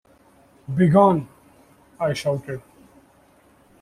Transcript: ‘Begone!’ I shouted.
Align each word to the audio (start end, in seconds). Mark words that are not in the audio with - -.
‘Begone!’ 0.75 1.27
I 1.99 2.13
shouted. 2.13 2.63